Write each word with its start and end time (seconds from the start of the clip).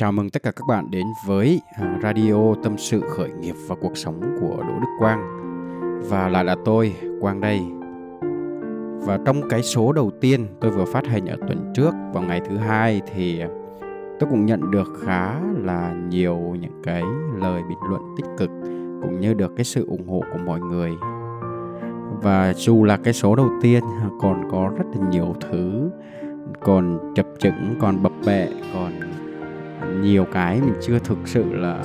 Chào 0.00 0.12
mừng 0.12 0.30
tất 0.30 0.42
cả 0.42 0.50
các 0.50 0.66
bạn 0.66 0.90
đến 0.90 1.06
với 1.26 1.60
à, 1.76 1.98
Radio 2.02 2.54
Tâm 2.62 2.78
sự 2.78 3.00
khởi 3.00 3.30
nghiệp 3.30 3.54
và 3.68 3.76
cuộc 3.80 3.96
sống 3.96 4.20
của 4.40 4.56
Đỗ 4.68 4.80
Đức 4.80 4.88
Quang. 4.98 5.20
Và 6.08 6.28
lại 6.28 6.44
là 6.44 6.56
tôi, 6.64 6.94
Quang 7.20 7.40
đây. 7.40 7.60
Và 9.06 9.18
trong 9.26 9.48
cái 9.48 9.62
số 9.62 9.92
đầu 9.92 10.10
tiên 10.20 10.46
tôi 10.60 10.70
vừa 10.70 10.84
phát 10.84 11.06
hành 11.06 11.26
ở 11.26 11.36
tuần 11.48 11.72
trước 11.74 11.94
vào 12.12 12.22
ngày 12.22 12.40
thứ 12.48 12.56
hai 12.56 13.00
thì 13.14 13.42
tôi 14.20 14.30
cũng 14.30 14.46
nhận 14.46 14.70
được 14.70 14.88
khá 15.02 15.40
là 15.56 15.94
nhiều 16.08 16.38
những 16.60 16.82
cái 16.84 17.02
lời 17.36 17.62
bình 17.68 17.78
luận 17.88 18.02
tích 18.16 18.26
cực 18.38 18.50
cũng 19.02 19.20
như 19.20 19.34
được 19.34 19.52
cái 19.56 19.64
sự 19.64 19.86
ủng 19.86 20.08
hộ 20.08 20.22
của 20.32 20.38
mọi 20.46 20.60
người. 20.60 20.90
Và 22.22 22.52
dù 22.56 22.84
là 22.84 22.96
cái 22.96 23.12
số 23.12 23.36
đầu 23.36 23.50
tiên 23.62 23.84
còn 24.20 24.48
có 24.50 24.72
rất 24.78 24.84
là 24.94 25.08
nhiều 25.10 25.34
thứ 25.40 25.90
còn 26.60 27.12
chập 27.14 27.26
chững 27.38 27.74
còn 27.80 28.02
bập 28.02 28.12
bẹ 28.26 28.48
còn 28.74 28.99
nhiều 30.02 30.26
cái 30.32 30.60
mình 30.60 30.74
chưa 30.82 30.98
thực 30.98 31.18
sự 31.24 31.44
là 31.54 31.84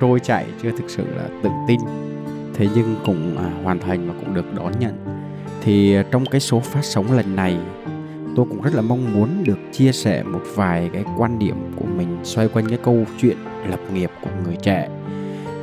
trôi 0.00 0.20
chảy 0.20 0.46
chưa 0.62 0.70
thực 0.70 0.90
sự 0.90 1.04
là 1.16 1.28
tự 1.42 1.50
tin. 1.68 1.80
Thế 2.54 2.68
nhưng 2.74 2.96
cũng 3.06 3.36
à, 3.38 3.50
hoàn 3.62 3.78
thành 3.78 4.08
và 4.08 4.14
cũng 4.20 4.34
được 4.34 4.54
đón 4.54 4.72
nhận. 4.78 4.92
Thì 5.62 5.94
à, 5.94 6.04
trong 6.10 6.26
cái 6.26 6.40
số 6.40 6.60
phát 6.60 6.84
sóng 6.84 7.12
lần 7.12 7.36
này 7.36 7.58
tôi 8.36 8.46
cũng 8.50 8.62
rất 8.62 8.74
là 8.74 8.82
mong 8.82 9.14
muốn 9.14 9.44
được 9.44 9.58
chia 9.72 9.92
sẻ 9.92 10.22
một 10.22 10.42
vài 10.54 10.90
cái 10.92 11.04
quan 11.18 11.38
điểm 11.38 11.56
của 11.76 11.86
mình 11.96 12.18
xoay 12.22 12.48
quanh 12.48 12.68
cái 12.68 12.78
câu 12.84 13.04
chuyện 13.20 13.36
lập 13.70 13.80
nghiệp 13.94 14.10
của 14.22 14.30
người 14.44 14.56
trẻ. 14.62 14.88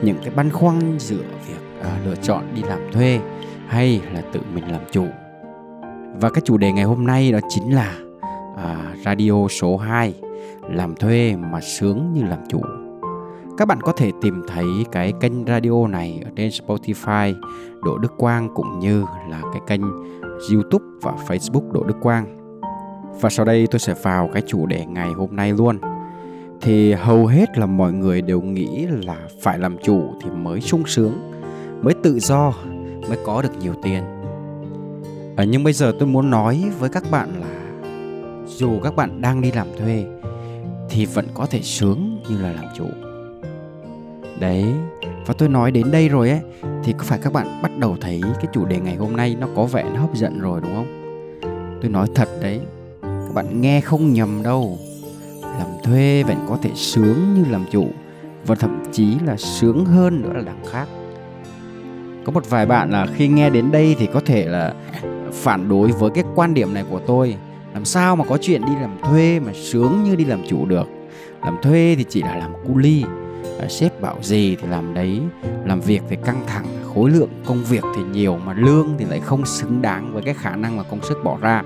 Những 0.02 0.18
cái 0.22 0.34
băn 0.36 0.50
khoăn 0.50 1.00
giữa 1.00 1.24
việc 1.48 1.84
à, 1.84 1.98
lựa 2.06 2.16
chọn 2.16 2.44
đi 2.56 2.62
làm 2.64 2.80
thuê 2.92 3.20
hay 3.68 4.02
là 4.14 4.22
tự 4.34 4.40
mình 4.54 4.72
làm 4.72 4.82
chủ. 4.92 5.06
Và 6.22 6.30
cái 6.30 6.42
chủ 6.46 6.58
đề 6.58 6.72
ngày 6.72 6.86
hôm 6.86 7.08
nay 7.08 7.32
đó 7.32 7.40
chính 7.50 7.76
là 7.76 7.98
à, 8.58 8.96
radio 9.06 9.48
số 9.48 9.78
2 9.78 10.14
làm 10.70 10.96
thuê 10.96 11.36
mà 11.36 11.62
sướng 11.62 12.14
như 12.14 12.24
làm 12.24 12.40
chủ 12.50 12.62
các 13.58 13.68
bạn 13.68 13.82
có 13.82 13.92
thể 13.92 14.12
tìm 14.22 14.44
thấy 14.48 14.66
cái 14.92 15.14
kênh 15.20 15.46
radio 15.46 15.88
này 15.88 16.22
ở 16.26 16.32
trên 16.36 16.50
Spotify 16.50 17.34
Đỗ 17.84 17.98
Đức 17.98 18.14
Quang 18.18 18.50
cũng 18.56 18.80
như 18.80 19.06
là 19.30 19.42
cái 19.54 19.62
kênh 19.68 19.82
YouTube 20.52 20.86
và 21.02 21.14
Facebook 21.28 21.72
Đỗ 21.72 21.84
Đức 21.84 21.96
Quang. 22.02 22.38
Và 23.22 23.30
sau 23.30 23.46
đây 23.46 23.68
tôi 23.72 23.80
sẽ 23.80 23.94
vào 24.04 24.30
cái 24.34 24.42
chủ 24.48 24.66
đề 24.66 24.86
ngày 24.86 25.12
hôm 25.12 25.36
nay 25.36 25.54
luôn. 25.54 25.80
Thì 26.62 26.94
hầu 26.94 27.26
hết 27.26 27.58
là 27.58 27.66
mọi 27.66 27.94
người 27.94 28.22
đều 28.22 28.42
nghĩ 28.42 28.88
là 29.06 29.18
phải 29.42 29.60
làm 29.60 29.78
chủ 29.84 30.04
thì 30.24 30.30
mới 30.30 30.62
sung 30.62 30.84
sướng, 30.86 31.32
mới 31.82 31.94
tự 31.94 32.20
do, 32.20 32.54
mới 33.10 33.18
có 33.26 33.42
được 33.42 33.58
nhiều 33.60 33.74
tiền. 33.84 34.04
À, 35.36 35.44
nhưng 35.44 35.64
bây 35.64 35.74
giờ 35.74 35.94
tôi 36.00 36.08
muốn 36.08 36.30
nói 36.30 36.64
với 36.80 36.90
các 36.90 37.04
bạn 37.12 37.30
là 37.42 37.48
dù 38.58 38.80
các 38.84 38.96
bạn 38.96 39.22
đang 39.22 39.42
đi 39.42 39.52
làm 39.52 39.68
thuê, 39.78 40.06
thì 40.90 41.06
vẫn 41.06 41.26
có 41.34 41.46
thể 41.46 41.62
sướng 41.62 42.20
như 42.30 42.42
là 42.42 42.52
làm 42.52 42.66
chủ. 42.78 42.86
Đấy, 44.40 44.66
và 45.26 45.34
tôi 45.38 45.50
nói 45.50 45.72
đến 45.72 45.92
đây 45.92 46.10
rồi 46.10 46.30
ấy, 46.30 46.40
thì 46.84 46.94
có 46.98 47.04
phải 47.04 47.20
các 47.22 47.34
bạn 47.34 47.62
bắt 47.64 47.72
đầu 47.80 47.98
thấy 48.02 48.22
cái 48.36 48.46
chủ 48.54 48.66
đề 48.66 48.80
ngày 48.80 48.96
hôm 48.96 49.18
nay 49.18 49.36
nó 49.40 49.48
có 49.56 49.66
vẻ 49.66 49.84
nó 49.94 50.02
hấp 50.02 50.16
dẫn 50.16 50.40
rồi, 50.40 50.62
đúng 50.64 50.74
không? 50.74 50.98
Tôi 51.82 51.92
nói 51.92 52.08
thật 52.16 52.30
đấy, 52.42 52.60
các 53.02 53.34
bạn 53.34 53.62
nghe 53.62 53.82
không 53.82 54.14
nhầm 54.14 54.44
đâu. 54.44 54.78
Làm 55.42 55.68
thuê 55.84 56.24
vẫn 56.24 56.38
có 56.50 56.58
thể 56.62 56.70
sướng 56.76 57.34
như 57.34 57.52
làm 57.52 57.66
chủ, 57.72 57.88
và 58.46 58.56
thậm 58.56 58.84
chí 58.92 59.16
là 59.26 59.38
sướng 59.38 59.86
hơn 59.86 60.22
nữa 60.22 60.34
là 60.34 60.42
đằng 60.42 60.66
khác. 60.72 60.88
Có 62.26 62.32
một 62.32 62.50
vài 62.50 62.66
bạn 62.66 62.92
là 62.92 63.08
khi 63.16 63.28
nghe 63.28 63.50
đến 63.50 63.72
đây 63.72 63.96
thì 64.00 64.08
có 64.14 64.22
thể 64.26 64.46
là 64.46 64.74
phản 65.32 65.70
đối 65.70 65.92
với 65.92 66.10
cái 66.10 66.24
quan 66.36 66.54
điểm 66.54 66.74
này 66.74 66.84
của 66.90 67.00
tôi 67.08 67.36
làm 67.82 67.86
sao 67.86 68.16
mà 68.16 68.26
có 68.30 68.38
chuyện 68.42 68.66
đi 68.66 68.72
làm 68.82 68.98
thuê 69.04 69.40
mà 69.40 69.52
sướng 69.54 70.04
như 70.04 70.16
đi 70.16 70.26
làm 70.26 70.42
chủ 70.48 70.66
được? 70.66 70.88
Làm 71.46 71.58
thuê 71.62 71.96
thì 71.98 72.06
chỉ 72.10 72.22
là 72.22 72.36
làm 72.36 72.54
cu 72.68 72.78
ly 72.78 73.04
à, 73.60 73.68
sếp 73.70 74.02
bảo 74.02 74.16
gì 74.22 74.56
thì 74.62 74.68
làm 74.68 74.94
đấy. 74.94 75.22
Làm 75.66 75.82
việc 75.82 76.02
thì 76.10 76.18
căng 76.26 76.44
thẳng 76.48 76.66
khối 76.94 77.10
lượng 77.10 77.30
công 77.46 77.64
việc 77.64 77.84
thì 77.96 78.04
nhiều 78.04 78.38
mà 78.46 78.54
lương 78.54 78.96
thì 78.98 79.06
lại 79.06 79.20
không 79.20 79.46
xứng 79.46 79.82
đáng 79.82 80.14
với 80.14 80.24
cái 80.24 80.34
khả 80.34 80.56
năng 80.56 80.78
và 80.78 80.84
công 80.84 81.04
sức 81.04 81.18
bỏ 81.24 81.38
ra. 81.42 81.64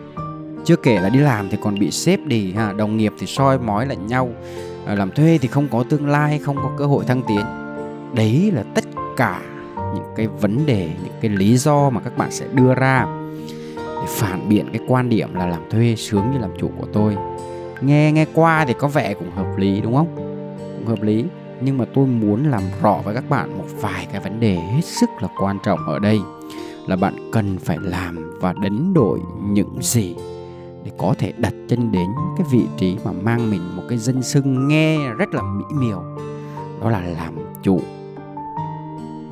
Chưa 0.65 0.75
kể 0.75 0.99
là 1.01 1.09
đi 1.09 1.19
làm 1.19 1.49
thì 1.49 1.57
còn 1.61 1.79
bị 1.79 1.91
sếp 1.91 2.19
đi 2.25 2.53
ha 2.53 2.73
đồng 2.73 2.97
nghiệp 2.97 3.13
thì 3.19 3.27
soi 3.27 3.59
mói 3.59 3.85
lẫn 3.85 4.07
nhau. 4.07 4.29
À, 4.85 4.95
làm 4.95 5.11
thuê 5.11 5.37
thì 5.41 5.47
không 5.47 5.67
có 5.71 5.83
tương 5.89 6.07
lai 6.07 6.39
không 6.39 6.55
có 6.55 6.71
cơ 6.77 6.85
hội 6.85 7.05
thăng 7.05 7.23
tiến. 7.27 7.45
Đấy 8.13 8.51
là 8.55 8.63
tất 8.75 8.83
cả 9.17 9.41
những 9.95 10.13
cái 10.15 10.27
vấn 10.27 10.65
đề 10.65 10.89
những 11.03 11.13
cái 11.21 11.31
lý 11.31 11.57
do 11.57 11.89
mà 11.89 12.01
các 12.01 12.17
bạn 12.17 12.31
sẽ 12.31 12.45
đưa 12.53 12.75
ra 12.75 13.24
để 14.05 14.11
phản 14.11 14.49
biện 14.49 14.65
cái 14.73 14.81
quan 14.87 15.09
điểm 15.09 15.33
là 15.33 15.45
làm 15.45 15.61
thuê 15.69 15.95
sướng 15.95 16.31
như 16.31 16.39
làm 16.39 16.49
chủ 16.59 16.71
của 16.79 16.87
tôi. 16.93 17.17
Nghe 17.81 18.11
nghe 18.11 18.25
qua 18.33 18.65
thì 18.67 18.73
có 18.79 18.87
vẻ 18.87 19.13
cũng 19.13 19.31
hợp 19.35 19.57
lý, 19.57 19.81
đúng 19.81 19.95
không? 19.95 20.07
Cũng 20.77 20.85
hợp 20.87 21.01
lý. 21.01 21.25
Nhưng 21.61 21.77
mà 21.77 21.85
tôi 21.93 22.07
muốn 22.07 22.51
làm 22.51 22.61
rõ 22.81 22.97
với 23.03 23.15
các 23.15 23.29
bạn 23.29 23.57
một 23.57 23.65
vài 23.81 24.07
cái 24.11 24.21
vấn 24.21 24.39
đề 24.39 24.55
hết 24.55 24.85
sức 24.85 25.09
là 25.21 25.27
quan 25.39 25.57
trọng 25.63 25.79
ở 25.87 25.99
đây, 25.99 26.19
là 26.87 26.95
bạn 26.95 27.29
cần 27.31 27.57
phải 27.57 27.77
làm 27.81 28.39
và 28.41 28.53
đánh 28.53 28.93
đổi 28.93 29.19
những 29.41 29.77
gì 29.81 30.15
để 30.83 30.91
có 30.97 31.13
thể 31.17 31.33
đặt 31.37 31.53
chân 31.69 31.91
đến 31.91 32.07
cái 32.37 32.47
vị 32.51 32.65
trí 32.77 32.97
mà 33.05 33.11
mang 33.11 33.51
mình 33.51 33.61
một 33.75 33.83
cái 33.89 33.97
danh 33.97 34.23
xưng 34.23 34.67
nghe 34.67 34.97
rất 35.17 35.33
là 35.33 35.41
mỹ 35.41 35.65
miều. 35.73 36.03
Đó 36.81 36.89
là 36.89 37.01
làm 37.01 37.33
chủ. 37.63 37.81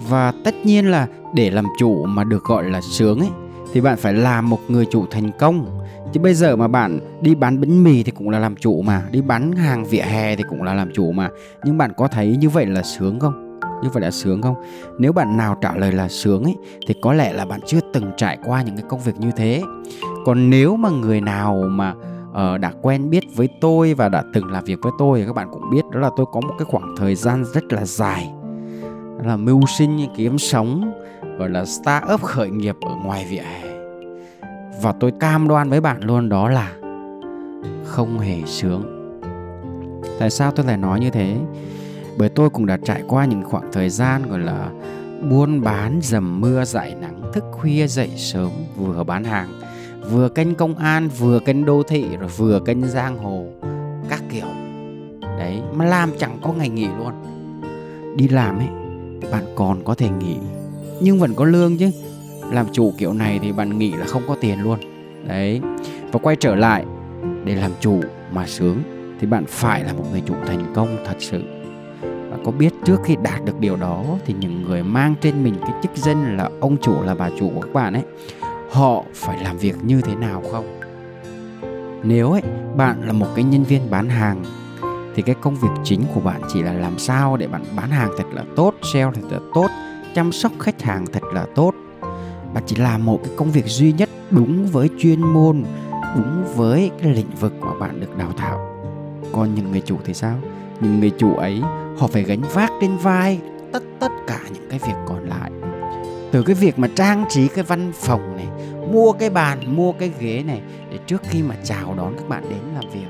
Và 0.09 0.33
tất 0.45 0.55
nhiên 0.65 0.91
là 0.91 1.07
để 1.33 1.49
làm 1.49 1.65
chủ 1.79 2.05
mà 2.05 2.23
được 2.23 2.43
gọi 2.43 2.69
là 2.69 2.81
sướng 2.81 3.19
ấy 3.19 3.29
thì 3.73 3.81
bạn 3.81 3.97
phải 3.97 4.13
làm 4.13 4.49
một 4.49 4.59
người 4.67 4.85
chủ 4.91 5.05
thành 5.11 5.31
công. 5.39 5.79
Chứ 6.13 6.19
bây 6.19 6.33
giờ 6.33 6.55
mà 6.55 6.67
bạn 6.67 6.99
đi 7.21 7.35
bán 7.35 7.61
bánh 7.61 7.83
mì 7.83 8.03
thì 8.03 8.11
cũng 8.11 8.29
là 8.29 8.39
làm 8.39 8.55
chủ 8.55 8.81
mà 8.81 9.03
đi 9.11 9.21
bán 9.21 9.51
hàng 9.51 9.85
vỉa 9.85 10.01
hè 10.01 10.35
thì 10.35 10.43
cũng 10.49 10.63
là 10.63 10.73
làm 10.73 10.91
chủ 10.93 11.11
mà. 11.11 11.29
Nhưng 11.63 11.77
bạn 11.77 11.91
có 11.97 12.07
thấy 12.07 12.37
như 12.37 12.49
vậy 12.49 12.65
là 12.65 12.83
sướng 12.83 13.19
không? 13.19 13.59
Như 13.83 13.89
vậy 13.93 14.03
là 14.03 14.11
sướng 14.11 14.41
không? 14.41 14.55
Nếu 14.97 15.13
bạn 15.13 15.37
nào 15.37 15.57
trả 15.61 15.75
lời 15.75 15.91
là 15.91 16.07
sướng 16.07 16.43
ấy 16.43 16.55
thì 16.87 16.93
có 17.01 17.13
lẽ 17.13 17.33
là 17.33 17.45
bạn 17.45 17.59
chưa 17.65 17.79
từng 17.93 18.11
trải 18.17 18.37
qua 18.45 18.61
những 18.61 18.75
cái 18.75 18.85
công 18.89 18.99
việc 18.99 19.19
như 19.19 19.31
thế. 19.35 19.61
Còn 20.25 20.49
nếu 20.49 20.75
mà 20.75 20.89
người 20.89 21.21
nào 21.21 21.63
mà 21.69 21.93
uh, 22.29 22.59
đã 22.59 22.71
quen 22.81 23.09
biết 23.09 23.23
với 23.35 23.49
tôi 23.61 23.93
và 23.93 24.09
đã 24.09 24.23
từng 24.33 24.51
làm 24.51 24.63
việc 24.63 24.79
với 24.81 24.91
tôi 24.99 25.19
thì 25.19 25.25
các 25.25 25.33
bạn 25.35 25.47
cũng 25.51 25.69
biết 25.71 25.81
đó 25.91 25.99
là 25.99 26.09
tôi 26.17 26.25
có 26.33 26.41
một 26.41 26.53
cái 26.57 26.65
khoảng 26.65 26.95
thời 26.97 27.15
gian 27.15 27.45
rất 27.53 27.73
là 27.73 27.85
dài. 27.85 28.31
Là 29.25 29.37
mưu 29.37 29.61
sinh 29.77 30.07
kiếm 30.15 30.37
sống 30.37 30.93
gọi 31.37 31.49
là 31.49 31.65
start 31.65 32.05
up 32.13 32.21
khởi 32.21 32.49
nghiệp 32.49 32.75
ở 32.81 32.95
ngoài 33.03 33.25
vỉa 33.29 33.41
hè. 33.41 33.63
Và 34.81 34.93
tôi 34.99 35.11
cam 35.19 35.47
đoan 35.47 35.69
với 35.69 35.81
bạn 35.81 36.01
luôn 36.03 36.29
đó 36.29 36.49
là 36.49 36.73
không 37.85 38.19
hề 38.19 38.41
sướng. 38.45 38.83
Tại 40.19 40.29
sao 40.29 40.51
tôi 40.51 40.65
lại 40.65 40.77
nói 40.77 40.99
như 40.99 41.09
thế? 41.09 41.37
Bởi 42.17 42.29
tôi 42.29 42.49
cũng 42.49 42.65
đã 42.65 42.77
trải 42.77 43.03
qua 43.07 43.25
những 43.25 43.43
khoảng 43.43 43.71
thời 43.71 43.89
gian 43.89 44.29
gọi 44.29 44.39
là 44.39 44.69
buôn 45.29 45.61
bán 45.61 45.99
dầm 46.01 46.41
mưa 46.41 46.65
dại 46.65 46.95
nắng, 47.01 47.21
thức 47.33 47.43
khuya 47.51 47.87
dậy 47.87 48.09
sớm, 48.15 48.49
vừa 48.77 49.03
bán 49.03 49.23
hàng, 49.23 49.49
vừa 50.11 50.29
kênh 50.29 50.55
công 50.55 50.75
an, 50.75 51.07
vừa 51.07 51.39
kênh 51.39 51.65
đô 51.65 51.83
thị, 51.83 52.17
rồi 52.19 52.29
vừa 52.37 52.59
kênh 52.59 52.87
giang 52.87 53.17
hồ, 53.17 53.45
các 54.09 54.23
kiểu. 54.29 54.47
Đấy, 55.21 55.61
mà 55.73 55.85
làm 55.85 56.09
chẳng 56.17 56.37
có 56.41 56.53
ngày 56.53 56.69
nghỉ 56.69 56.87
luôn. 56.97 57.13
Đi 58.15 58.27
làm 58.27 58.57
ấy, 58.57 58.67
bạn 59.31 59.43
còn 59.55 59.83
có 59.83 59.95
thể 59.95 60.09
nghỉ 60.09 60.37
nhưng 60.99 61.19
vẫn 61.19 61.33
có 61.35 61.45
lương 61.45 61.77
chứ. 61.77 61.91
Làm 62.51 62.65
chủ 62.71 62.93
kiểu 62.97 63.13
này 63.13 63.39
thì 63.41 63.51
bạn 63.51 63.77
nghĩ 63.77 63.91
là 63.91 64.05
không 64.05 64.23
có 64.27 64.35
tiền 64.41 64.59
luôn. 64.63 64.79
Đấy. 65.27 65.61
Và 66.11 66.19
quay 66.23 66.35
trở 66.35 66.55
lại, 66.55 66.85
để 67.45 67.55
làm 67.55 67.71
chủ 67.79 68.01
mà 68.31 68.47
sướng, 68.47 68.83
thì 69.19 69.27
bạn 69.27 69.45
phải 69.47 69.83
là 69.83 69.93
một 69.93 70.03
người 70.11 70.21
chủ 70.25 70.33
thành 70.47 70.73
công 70.75 70.97
thật 71.05 71.15
sự. 71.19 71.43
Bạn 72.01 72.43
có 72.45 72.51
biết 72.51 72.73
trước 72.85 72.97
khi 73.03 73.15
đạt 73.23 73.45
được 73.45 73.59
điều 73.59 73.75
đó 73.75 74.03
thì 74.25 74.33
những 74.39 74.63
người 74.63 74.83
mang 74.83 75.15
trên 75.21 75.43
mình 75.43 75.55
cái 75.61 75.71
chức 75.83 75.91
danh 75.95 76.37
là 76.37 76.49
ông 76.61 76.77
chủ, 76.77 77.03
là 77.03 77.15
bà 77.15 77.29
chủ 77.39 77.51
của 77.55 77.61
các 77.61 77.73
bạn 77.73 77.93
ấy, 77.93 78.03
họ 78.71 79.03
phải 79.13 79.43
làm 79.43 79.57
việc 79.57 79.75
như 79.83 80.01
thế 80.01 80.15
nào 80.15 80.43
không? 80.51 80.79
Nếu 82.03 82.31
ấy, 82.31 82.41
bạn 82.75 83.07
là 83.07 83.13
một 83.13 83.27
cái 83.35 83.43
nhân 83.43 83.63
viên 83.63 83.89
bán 83.89 84.09
hàng, 84.09 84.43
thì 85.15 85.21
cái 85.21 85.35
công 85.41 85.55
việc 85.55 85.69
chính 85.83 86.01
của 86.13 86.21
bạn 86.21 86.41
chỉ 86.53 86.61
là 86.61 86.73
làm 86.73 86.99
sao 86.99 87.37
để 87.37 87.47
bạn 87.47 87.63
bán 87.75 87.89
hàng 87.89 88.09
thật 88.17 88.23
là 88.33 88.43
tốt, 88.55 88.73
sale 88.93 89.11
thật 89.13 89.21
là 89.31 89.39
tốt 89.53 89.67
chăm 90.15 90.31
sóc 90.31 90.51
khách 90.59 90.81
hàng 90.81 91.05
thật 91.13 91.23
là 91.33 91.45
tốt. 91.55 91.73
Bạn 92.53 92.63
chỉ 92.65 92.75
làm 92.75 93.05
một 93.05 93.19
cái 93.23 93.33
công 93.35 93.51
việc 93.51 93.65
duy 93.65 93.93
nhất 93.93 94.09
đúng 94.31 94.67
với 94.67 94.89
chuyên 94.99 95.21
môn, 95.21 95.63
đúng 96.15 96.43
với 96.55 96.91
cái 97.01 97.13
lĩnh 97.13 97.29
vực 97.39 97.53
mà 97.61 97.73
bạn 97.79 97.99
được 97.99 98.17
đào 98.17 98.31
tạo. 98.31 98.59
Còn 99.33 99.55
những 99.55 99.71
người 99.71 99.81
chủ 99.85 99.97
thì 100.05 100.13
sao? 100.13 100.37
Những 100.81 100.99
người 100.99 101.11
chủ 101.17 101.35
ấy, 101.35 101.61
họ 101.97 102.07
phải 102.07 102.23
gánh 102.23 102.41
vác 102.53 102.71
trên 102.81 102.97
vai 102.97 103.39
tất 103.71 103.83
tất 103.99 104.11
cả 104.27 104.39
những 104.53 104.69
cái 104.69 104.79
việc 104.87 104.95
còn 105.05 105.29
lại. 105.29 105.51
Từ 106.31 106.43
cái 106.43 106.55
việc 106.55 106.79
mà 106.79 106.87
trang 106.95 107.25
trí 107.29 107.47
cái 107.47 107.63
văn 107.63 107.91
phòng 107.95 108.35
này, 108.35 108.47
mua 108.91 109.11
cái 109.11 109.29
bàn, 109.29 109.75
mua 109.75 109.91
cái 109.91 110.11
ghế 110.19 110.43
này, 110.47 110.61
để 110.91 110.97
trước 111.07 111.21
khi 111.23 111.43
mà 111.43 111.55
chào 111.63 111.93
đón 111.97 112.13
các 112.17 112.29
bạn 112.29 112.43
đến 112.49 112.59
làm 112.73 112.83
việc. 112.93 113.07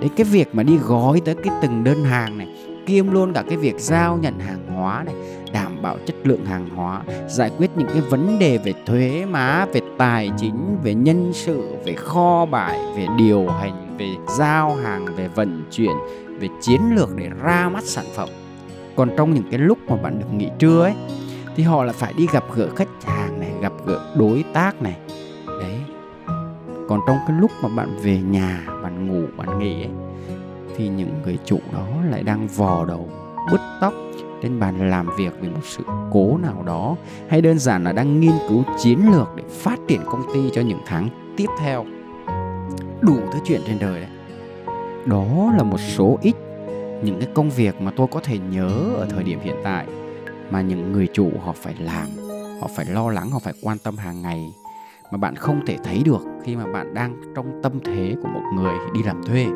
Đến 0.00 0.10
cái 0.16 0.24
việc 0.24 0.54
mà 0.54 0.62
đi 0.62 0.76
gói 0.76 1.20
tới 1.24 1.34
cái 1.34 1.54
từng 1.62 1.84
đơn 1.84 2.04
hàng 2.04 2.38
này, 2.38 2.48
kiêm 2.86 3.10
luôn 3.10 3.32
cả 3.32 3.44
cái 3.48 3.56
việc 3.56 3.74
giao 3.78 4.16
nhận 4.16 4.38
hàng 4.38 4.67
hóa 4.78 5.02
này, 5.06 5.14
đảm 5.52 5.82
bảo 5.82 5.96
chất 6.06 6.16
lượng 6.24 6.44
hàng 6.44 6.68
hóa, 6.76 7.02
giải 7.28 7.50
quyết 7.58 7.70
những 7.76 7.88
cái 7.88 8.00
vấn 8.00 8.38
đề 8.38 8.58
về 8.58 8.74
thuế 8.86 9.26
má, 9.30 9.66
về 9.72 9.80
tài 9.98 10.30
chính, 10.36 10.78
về 10.82 10.94
nhân 10.94 11.30
sự, 11.34 11.76
về 11.84 11.92
kho 11.92 12.46
bãi, 12.46 12.78
về 12.96 13.06
điều 13.18 13.48
hành, 13.48 13.96
về 13.98 14.08
giao 14.38 14.74
hàng, 14.74 15.06
về 15.16 15.28
vận 15.28 15.64
chuyển, 15.70 15.92
về 16.38 16.48
chiến 16.60 16.80
lược 16.94 17.16
để 17.16 17.30
ra 17.42 17.68
mắt 17.68 17.84
sản 17.84 18.04
phẩm. 18.14 18.28
Còn 18.96 19.10
trong 19.16 19.34
những 19.34 19.50
cái 19.50 19.58
lúc 19.58 19.78
mà 19.88 19.96
bạn 19.96 20.18
được 20.18 20.32
nghỉ 20.32 20.48
trưa 20.58 20.82
ấy, 20.82 20.94
thì 21.56 21.62
họ 21.62 21.84
là 21.84 21.92
phải 21.92 22.12
đi 22.16 22.26
gặp 22.32 22.44
gỡ 22.54 22.68
khách 22.76 22.88
hàng 23.04 23.40
này, 23.40 23.50
gặp 23.60 23.72
gỡ 23.86 24.14
đối 24.16 24.44
tác 24.52 24.82
này. 24.82 24.96
Đấy. 25.46 25.74
Còn 26.88 27.00
trong 27.06 27.18
cái 27.28 27.36
lúc 27.40 27.50
mà 27.62 27.68
bạn 27.76 27.98
về 28.02 28.18
nhà, 28.18 28.66
bạn 28.82 29.06
ngủ, 29.06 29.26
bạn 29.36 29.58
nghỉ 29.58 29.82
ấy, 29.82 29.90
thì 30.76 30.88
những 30.88 31.10
người 31.24 31.38
chủ 31.44 31.58
đó 31.72 31.86
lại 32.10 32.22
đang 32.22 32.46
vò 32.46 32.84
đầu, 32.84 33.08
bứt 33.52 33.60
tóc 33.80 33.92
trên 34.42 34.60
bàn 34.60 34.90
làm 34.90 35.08
việc 35.18 35.32
vì 35.40 35.48
một 35.48 35.60
sự 35.62 35.84
cố 36.12 36.38
nào 36.42 36.62
đó, 36.66 36.96
hay 37.28 37.40
đơn 37.40 37.58
giản 37.58 37.84
là 37.84 37.92
đang 37.92 38.20
nghiên 38.20 38.34
cứu 38.48 38.64
chiến 38.78 39.12
lược 39.12 39.28
để 39.36 39.42
phát 39.50 39.78
triển 39.88 40.00
công 40.06 40.22
ty 40.34 40.50
cho 40.52 40.62
những 40.62 40.80
tháng 40.86 41.08
tiếp 41.36 41.46
theo. 41.58 41.84
Đủ 43.00 43.16
thứ 43.32 43.38
chuyện 43.44 43.60
trên 43.66 43.78
đời 43.78 44.00
đấy. 44.00 44.10
Đó 45.06 45.52
là 45.56 45.62
một 45.62 45.80
số 45.80 46.18
ít 46.22 46.34
những 47.02 47.20
cái 47.20 47.28
công 47.34 47.50
việc 47.50 47.80
mà 47.80 47.90
tôi 47.96 48.06
có 48.10 48.20
thể 48.20 48.38
nhớ 48.38 48.70
ở 48.96 49.06
thời 49.10 49.24
điểm 49.24 49.40
hiện 49.42 49.56
tại, 49.64 49.86
mà 50.50 50.60
những 50.60 50.92
người 50.92 51.08
chủ 51.12 51.30
họ 51.44 51.52
phải 51.52 51.74
làm, 51.78 52.06
họ 52.60 52.68
phải 52.76 52.86
lo 52.86 53.10
lắng, 53.10 53.30
họ 53.30 53.38
phải 53.38 53.54
quan 53.62 53.78
tâm 53.78 53.96
hàng 53.96 54.22
ngày, 54.22 54.52
mà 55.10 55.18
bạn 55.18 55.36
không 55.36 55.60
thể 55.66 55.76
thấy 55.84 56.02
được 56.04 56.20
khi 56.44 56.56
mà 56.56 56.72
bạn 56.72 56.94
đang 56.94 57.16
trong 57.36 57.60
tâm 57.62 57.72
thế 57.84 58.14
của 58.22 58.28
một 58.28 58.42
người 58.54 58.74
đi 58.94 59.02
làm 59.02 59.22
thuê 59.24 59.46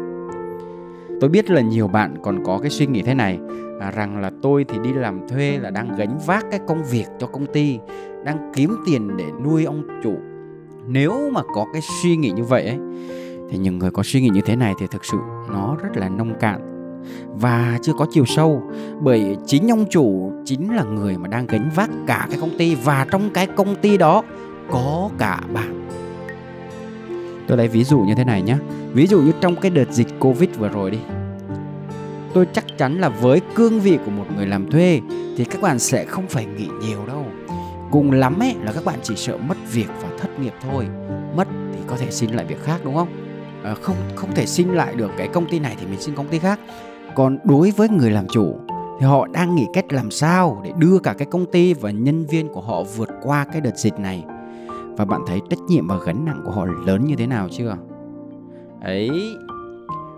tôi 1.22 1.28
biết 1.28 1.50
là 1.50 1.60
nhiều 1.60 1.88
bạn 1.88 2.14
còn 2.22 2.44
có 2.44 2.58
cái 2.58 2.70
suy 2.70 2.86
nghĩ 2.86 3.02
thế 3.02 3.14
này 3.14 3.38
à, 3.80 3.90
rằng 3.90 4.20
là 4.20 4.30
tôi 4.42 4.64
thì 4.69 4.78
đi 4.84 4.92
làm 4.92 5.28
thuê 5.28 5.58
là 5.58 5.70
đang 5.70 5.96
gánh 5.96 6.19
vác 6.26 6.44
cái 6.50 6.60
công 6.66 6.84
việc 6.90 7.04
cho 7.19 7.26
công 7.26 7.46
ty 7.46 7.78
đang 8.24 8.52
kiếm 8.54 8.76
tiền 8.86 9.16
để 9.16 9.24
nuôi 9.44 9.64
ông 9.64 9.82
chủ. 10.02 10.14
Nếu 10.86 11.30
mà 11.32 11.40
có 11.54 11.66
cái 11.72 11.82
suy 12.02 12.16
nghĩ 12.16 12.30
như 12.30 12.44
vậy 12.44 12.66
ấy 12.66 12.78
thì 13.50 13.58
những 13.58 13.78
người 13.78 13.90
có 13.90 14.02
suy 14.02 14.20
nghĩ 14.20 14.28
như 14.28 14.40
thế 14.40 14.56
này 14.56 14.74
thì 14.78 14.86
thực 14.90 15.04
sự 15.04 15.19
nó 15.52 15.76
rất 15.82 15.96
là 15.96 16.08
nông 16.08 16.34
cạn. 16.40 16.60
Và 17.40 17.78
chưa 17.82 17.92
có 17.98 18.06
chiều 18.10 18.24
sâu 18.24 18.62
bởi 19.00 19.36
chính 19.46 19.70
ông 19.70 19.84
chủ 19.90 20.32
chính 20.44 20.74
là 20.74 20.84
người 20.84 21.19
mà 21.19 21.28
đang 21.28 21.46
gánh 21.46 21.70
vác 21.74 21.90
cả 22.06 22.26
cái 22.30 22.38
công 22.40 22.58
ty 22.58 22.74
và 22.74 23.06
trong 23.10 23.30
cái 23.34 23.46
công 23.46 23.74
ty 23.74 23.96
đó 23.96 24.22
có 24.70 25.10
cả 25.19 25.40
bạn 25.54 25.88
tôi 27.52 27.56
lấy 27.56 27.69
ví 27.69 27.84
dụ 27.84 27.99
như 27.99 28.14
thế 28.14 28.25
này 28.25 28.43
nhé. 28.43 28.56
Ví 28.93 29.06
dụ 29.06 29.20
như 29.20 29.32
trong 29.40 29.56
cái 29.56 29.70
đợt 29.70 29.93
dịch 29.93 30.06
covid 30.20 30.50
vừa 30.58 30.69
rồi 30.69 30.90
đi. 30.90 30.99
Tôi 32.34 32.46
chắc 32.52 32.64
chắn 32.78 33.00
là 33.00 33.08
với 33.08 33.40
cương 33.54 33.81
vị 33.81 33.99
của 34.04 34.10
một 34.10 34.25
người 34.37 34.46
làm 34.46 34.70
thuê 34.70 35.00
thì 35.37 35.44
các 35.44 35.62
bạn 35.62 35.78
sẽ 35.78 36.04
không 36.04 36.26
phải 36.28 36.46
nghỉ 36.46 36.69
nhiều 36.87 37.06
đâu. 37.06 37.25
Cùng 37.90 38.10
lắm 38.10 38.38
ấy 38.38 38.54
là 38.62 38.72
các 38.72 38.84
bạn 38.84 38.99
chỉ 39.02 39.16
sợ 39.16 39.37
mất 39.37 39.54
việc 39.72 39.87
và 40.02 40.08
thất 40.19 40.40
nghiệp 40.40 40.52
thôi. 40.62 40.87
Mất 41.37 41.49
thì 41.72 41.78
có 41.87 41.96
thể 41.96 42.10
xin 42.10 42.31
lại 42.31 42.46
việc 42.46 42.62
khác 42.64 42.81
đúng 42.84 42.94
không? 42.94 43.08
À, 43.64 43.75
không 43.75 43.96
không 44.14 44.34
thể 44.34 44.46
xin 44.46 44.69
lại 44.69 44.94
được 44.94 45.10
cái 45.19 45.28
công 45.28 45.46
ty 45.46 45.58
này 45.58 45.76
thì 45.81 45.87
mình 45.87 46.00
xin 46.00 46.14
công 46.14 46.28
ty 46.28 46.38
khác. 46.38 46.60
Còn 47.14 47.38
đối 47.44 47.70
với 47.70 47.88
người 47.88 48.10
làm 48.10 48.26
chủ 48.28 48.56
thì 49.00 49.06
họ 49.06 49.26
đang 49.26 49.55
nghĩ 49.55 49.66
cách 49.72 49.93
làm 49.93 50.10
sao 50.10 50.60
để 50.64 50.72
đưa 50.78 50.98
cả 50.98 51.12
cái 51.12 51.26
công 51.31 51.46
ty 51.46 51.75
và 51.75 51.90
nhân 51.90 52.26
viên 52.26 52.48
của 52.48 52.60
họ 52.60 52.82
vượt 52.82 53.08
qua 53.22 53.44
cái 53.52 53.60
đợt 53.60 53.76
dịch 53.76 53.98
này 53.98 54.25
và 54.97 55.05
bạn 55.05 55.21
thấy 55.27 55.41
trách 55.50 55.59
nhiệm 55.69 55.87
và 55.87 55.99
gánh 56.06 56.25
nặng 56.25 56.43
của 56.44 56.50
họ 56.50 56.67
lớn 56.87 57.05
như 57.05 57.17
thế 57.17 57.27
nào 57.27 57.49
chưa? 57.50 57.77
Ấy. 58.81 59.11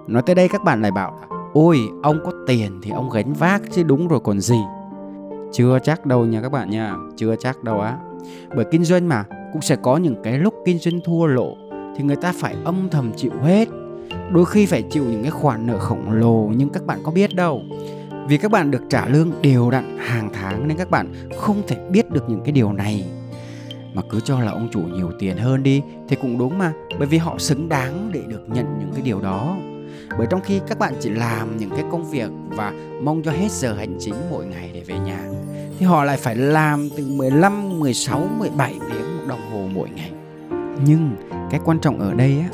Nói 0.06 0.23
tới 0.23 0.35
đây 0.35 0.49
các 0.49 0.65
bạn 0.65 0.82
lại 0.82 0.91
bảo 0.91 1.19
là 1.21 1.37
ôi 1.53 1.81
ông 2.03 2.19
có 2.25 2.32
tiền 2.47 2.81
thì 2.82 2.91
ông 2.91 3.11
gánh 3.11 3.32
vác 3.32 3.62
chứ 3.71 3.82
đúng 3.82 4.09
rồi 4.09 4.21
còn 4.25 4.41
gì. 4.41 4.61
Chưa 5.53 5.79
chắc 5.82 6.06
đâu 6.06 6.26
nha 6.26 6.43
các 6.43 6.53
bạn 6.53 6.71
nha 6.71 6.97
chưa 7.17 7.37
chắc 7.37 7.65
đâu 7.65 7.81
á. 7.81 7.99
Bởi 8.56 8.65
kinh 8.71 8.85
doanh 8.85 9.09
mà 9.09 9.25
cũng 9.53 9.62
sẽ 9.62 9.76
có 9.76 9.97
những 9.97 10.17
cái 10.23 10.38
lúc 10.38 10.55
kinh 10.65 10.79
doanh 10.79 11.00
thua 11.05 11.26
lỗ 11.26 11.56
thì 11.97 12.05
người 12.05 12.17
ta 12.17 12.32
phải 12.37 12.56
âm 12.65 12.88
thầm 12.91 13.12
chịu 13.17 13.32
hết. 13.43 13.69
Đôi 14.32 14.44
khi 14.44 14.67
phải 14.67 14.82
chịu 14.82 15.05
những 15.05 15.23
cái 15.23 15.31
khoản 15.31 15.67
nợ 15.67 15.79
khổng 15.79 16.12
lồ 16.12 16.50
nhưng 16.56 16.69
các 16.69 16.87
bạn 16.87 16.99
có 17.05 17.12
biết 17.12 17.35
đâu 17.35 17.62
vì 18.29 18.38
các 18.38 18.50
bạn 18.50 18.71
được 18.71 18.82
trả 18.88 19.06
lương 19.06 19.31
đều 19.43 19.71
đặn 19.71 19.99
hàng 19.99 20.31
tháng 20.32 20.69
nên 20.69 20.76
các 20.76 20.91
bạn 20.91 21.15
không 21.37 21.62
thể 21.67 21.76
biết 21.91 22.11
được 22.11 22.25
những 22.29 22.41
cái 22.44 22.53
điều 22.53 22.73
này 22.73 23.05
mà 23.94 24.02
cứ 24.11 24.20
cho 24.20 24.41
là 24.41 24.50
ông 24.50 24.69
chủ 24.73 24.81
nhiều 24.81 25.11
tiền 25.19 25.37
hơn 25.37 25.62
đi 25.62 25.82
thì 26.08 26.17
cũng 26.17 26.38
đúng 26.38 26.58
mà 26.58 26.73
bởi 26.99 27.08
vì 27.08 27.19
họ 27.19 27.38
xứng 27.38 27.69
đáng 27.69 28.11
để 28.12 28.20
được 28.29 28.43
nhận 28.49 28.67
những 28.79 28.91
cái 28.93 29.02
điều 29.02 29.20
đó 29.20 29.56
bởi 30.19 30.26
trong 30.31 30.41
khi 30.41 30.61
các 30.69 30.79
bạn 30.79 30.94
chỉ 31.00 31.11
làm 31.11 31.56
những 31.56 31.70
cái 31.70 31.85
công 31.91 32.11
việc 32.11 32.31
và 32.49 32.73
mong 33.02 33.23
cho 33.23 33.31
hết 33.31 33.50
giờ 33.50 33.75
hành 33.75 33.96
chính 34.00 34.14
mỗi 34.31 34.46
ngày 34.46 34.70
để 34.75 34.81
về 34.81 34.99
nhà 34.99 35.20
thì 35.79 35.87
họ 35.87 36.05
lại 36.05 36.17
phải 36.17 36.37
làm 36.37 36.88
từ 36.96 37.06
15, 37.06 37.81
16, 37.81 38.29
17 38.38 38.73
tiếng 38.73 39.17
một 39.17 39.25
đồng 39.29 39.50
hồ 39.52 39.69
mỗi 39.75 39.88
ngày. 39.91 40.11
Nhưng 40.87 41.11
cái 41.50 41.61
quan 41.64 41.79
trọng 41.79 41.99
ở 41.99 42.14
đây 42.14 42.38
á 42.38 42.49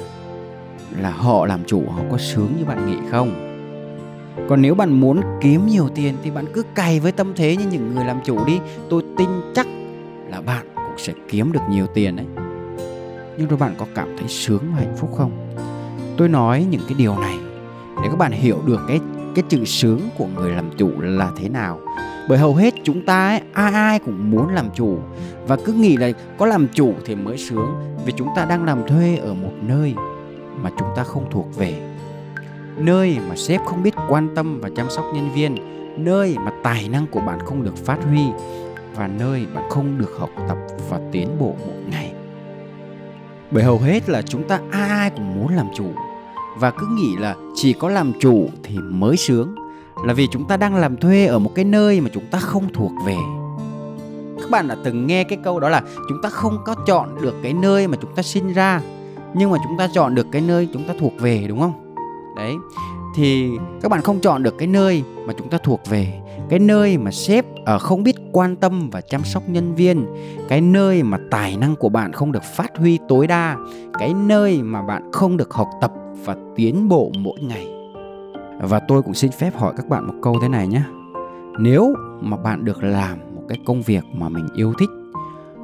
là 1.00 1.10
họ 1.10 1.46
làm 1.46 1.60
chủ 1.66 1.82
họ 1.88 2.02
có 2.10 2.18
sướng 2.18 2.52
như 2.58 2.64
bạn 2.64 2.86
nghĩ 2.86 2.96
không? 3.10 3.46
Còn 4.48 4.62
nếu 4.62 4.74
bạn 4.74 5.00
muốn 5.00 5.20
kiếm 5.40 5.66
nhiều 5.66 5.88
tiền 5.94 6.14
thì 6.22 6.30
bạn 6.30 6.44
cứ 6.52 6.62
cày 6.74 7.00
với 7.00 7.12
tâm 7.12 7.32
thế 7.36 7.56
như 7.56 7.64
những 7.70 7.94
người 7.94 8.04
làm 8.04 8.20
chủ 8.24 8.44
đi. 8.44 8.58
Tôi 8.90 9.02
tin 9.16 9.28
chắc 9.54 9.66
sẽ 11.00 11.12
kiếm 11.28 11.52
được 11.52 11.60
nhiều 11.70 11.86
tiền 11.94 12.16
đấy. 12.16 12.26
Nhưng 13.38 13.48
rồi 13.48 13.58
bạn 13.58 13.74
có 13.78 13.86
cảm 13.94 14.16
thấy 14.18 14.28
sướng 14.28 14.62
và 14.72 14.78
hạnh 14.78 14.96
phúc 14.96 15.10
không? 15.16 15.54
Tôi 16.16 16.28
nói 16.28 16.66
những 16.70 16.80
cái 16.88 16.94
điều 16.98 17.18
này 17.18 17.38
để 18.02 18.08
các 18.10 18.16
bạn 18.18 18.32
hiểu 18.32 18.58
được 18.66 18.80
cái 18.88 19.00
cái 19.34 19.44
chữ 19.48 19.64
sướng 19.64 20.00
của 20.18 20.26
người 20.26 20.50
làm 20.50 20.70
chủ 20.76 20.90
là 21.00 21.30
thế 21.36 21.48
nào. 21.48 21.80
Bởi 22.28 22.38
hầu 22.38 22.54
hết 22.54 22.74
chúng 22.84 23.04
ta 23.04 23.28
ấy, 23.28 23.40
ai 23.52 23.72
ai 23.72 23.98
cũng 23.98 24.30
muốn 24.30 24.48
làm 24.48 24.68
chủ. 24.74 24.98
Và 25.46 25.56
cứ 25.64 25.72
nghĩ 25.72 25.96
là 25.96 26.10
có 26.38 26.46
làm 26.46 26.68
chủ 26.74 26.94
thì 27.04 27.14
mới 27.14 27.38
sướng 27.38 27.74
vì 28.04 28.12
chúng 28.16 28.28
ta 28.36 28.44
đang 28.44 28.64
làm 28.64 28.86
thuê 28.88 29.16
ở 29.16 29.34
một 29.34 29.52
nơi 29.62 29.94
mà 30.62 30.70
chúng 30.78 30.88
ta 30.96 31.04
không 31.04 31.24
thuộc 31.30 31.56
về. 31.56 31.74
Nơi 32.76 33.18
mà 33.28 33.36
sếp 33.36 33.60
không 33.64 33.82
biết 33.82 33.94
quan 34.08 34.34
tâm 34.34 34.60
và 34.60 34.70
chăm 34.76 34.90
sóc 34.90 35.04
nhân 35.14 35.30
viên. 35.34 35.56
Nơi 36.04 36.36
mà 36.38 36.52
tài 36.62 36.88
năng 36.88 37.06
của 37.06 37.20
bạn 37.20 37.38
không 37.44 37.62
được 37.62 37.76
phát 37.76 37.98
huy 38.04 38.22
và 39.00 39.06
nơi 39.06 39.46
bạn 39.54 39.70
không 39.70 39.98
được 39.98 40.18
học 40.18 40.30
tập 40.48 40.58
và 40.90 41.00
tiến 41.12 41.28
bộ 41.38 41.54
mỗi 41.66 41.82
ngày. 41.90 42.12
Bởi 43.50 43.64
hầu 43.64 43.78
hết 43.78 44.08
là 44.08 44.22
chúng 44.22 44.48
ta 44.48 44.60
ai 44.70 45.10
cũng 45.10 45.40
muốn 45.40 45.56
làm 45.56 45.66
chủ. 45.74 45.86
Và 46.58 46.70
cứ 46.70 46.86
nghĩ 46.94 47.16
là 47.18 47.36
chỉ 47.54 47.72
có 47.72 47.88
làm 47.88 48.12
chủ 48.20 48.48
thì 48.62 48.78
mới 48.78 49.16
sướng, 49.16 49.54
là 50.06 50.14
vì 50.14 50.26
chúng 50.30 50.48
ta 50.48 50.56
đang 50.56 50.74
làm 50.74 50.96
thuê 50.96 51.26
ở 51.26 51.38
một 51.38 51.50
cái 51.54 51.64
nơi 51.64 52.00
mà 52.00 52.10
chúng 52.12 52.26
ta 52.30 52.38
không 52.38 52.72
thuộc 52.72 52.92
về. 53.06 53.16
Các 54.40 54.50
bạn 54.50 54.68
đã 54.68 54.76
từng 54.84 55.06
nghe 55.06 55.24
cái 55.24 55.38
câu 55.44 55.60
đó 55.60 55.68
là 55.68 55.82
chúng 56.08 56.22
ta 56.22 56.28
không 56.28 56.58
có 56.64 56.74
chọn 56.86 57.08
được 57.22 57.34
cái 57.42 57.52
nơi 57.52 57.88
mà 57.88 57.96
chúng 58.02 58.14
ta 58.14 58.22
sinh 58.22 58.52
ra, 58.52 58.80
nhưng 59.34 59.50
mà 59.50 59.58
chúng 59.68 59.78
ta 59.78 59.88
chọn 59.92 60.14
được 60.14 60.26
cái 60.32 60.42
nơi 60.42 60.68
chúng 60.72 60.84
ta 60.88 60.94
thuộc 61.00 61.12
về, 61.20 61.44
đúng 61.48 61.60
không? 61.60 61.94
Đấy, 62.36 62.54
thì 63.14 63.50
các 63.82 63.90
bạn 63.90 64.02
không 64.02 64.20
chọn 64.20 64.42
được 64.42 64.58
cái 64.58 64.68
nơi 64.68 65.02
mà 65.26 65.32
chúng 65.38 65.48
ta 65.48 65.58
thuộc 65.58 65.80
về, 65.88 66.20
cái 66.48 66.58
nơi 66.58 66.98
mà 66.98 67.10
sếp 67.10 67.44
Ờ, 67.64 67.78
không 67.78 68.02
biết 68.02 68.16
quan 68.32 68.56
tâm 68.56 68.90
và 68.90 69.00
chăm 69.00 69.24
sóc 69.24 69.42
nhân 69.48 69.74
viên, 69.74 70.06
cái 70.48 70.60
nơi 70.60 71.02
mà 71.02 71.18
tài 71.30 71.56
năng 71.56 71.76
của 71.76 71.88
bạn 71.88 72.12
không 72.12 72.32
được 72.32 72.42
phát 72.42 72.76
huy 72.76 72.98
tối 73.08 73.26
đa, 73.26 73.56
cái 73.98 74.14
nơi 74.14 74.62
mà 74.62 74.82
bạn 74.82 75.12
không 75.12 75.36
được 75.36 75.52
học 75.52 75.68
tập 75.80 75.92
và 76.24 76.36
tiến 76.56 76.88
bộ 76.88 77.10
mỗi 77.18 77.40
ngày. 77.40 77.66
Và 78.60 78.80
tôi 78.88 79.02
cũng 79.02 79.14
xin 79.14 79.30
phép 79.30 79.56
hỏi 79.56 79.74
các 79.76 79.88
bạn 79.88 80.06
một 80.06 80.14
câu 80.22 80.36
thế 80.42 80.48
này 80.48 80.66
nhé. 80.66 80.82
Nếu 81.58 81.94
mà 82.20 82.36
bạn 82.36 82.64
được 82.64 82.82
làm 82.82 83.18
một 83.34 83.42
cái 83.48 83.58
công 83.66 83.82
việc 83.82 84.04
mà 84.12 84.28
mình 84.28 84.48
yêu 84.54 84.72
thích, 84.78 84.90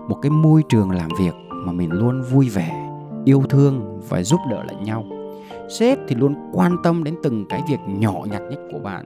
một 0.09 0.19
cái 0.23 0.31
môi 0.31 0.62
trường 0.69 0.91
làm 0.91 1.09
việc 1.21 1.35
mà 1.50 1.73
mình 1.73 1.91
luôn 1.93 2.23
vui 2.23 2.49
vẻ, 2.49 2.91
yêu 3.25 3.43
thương 3.49 4.00
và 4.09 4.23
giúp 4.23 4.41
đỡ 4.50 4.62
lẫn 4.69 4.85
nhau, 4.85 5.05
sếp 5.79 5.99
thì 6.09 6.15
luôn 6.15 6.35
quan 6.53 6.76
tâm 6.83 7.05
đến 7.05 7.15
từng 7.23 7.45
cái 7.49 7.62
việc 7.69 7.79
nhỏ 7.87 8.15
nhặt 8.31 8.43
nhất 8.50 8.61
của 8.73 8.79
bạn. 8.79 9.05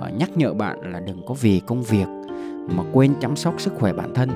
Ờ, 0.00 0.10
nhắc 0.18 0.30
nhở 0.36 0.54
bạn 0.54 0.92
là 0.92 1.00
đừng 1.00 1.26
có 1.26 1.34
vì 1.40 1.60
công 1.66 1.82
việc 1.82 2.06
mà 2.68 2.82
quên 2.92 3.14
chăm 3.20 3.36
sóc 3.36 3.54
sức 3.60 3.72
khỏe 3.78 3.92
bản 3.92 4.14
thân. 4.14 4.30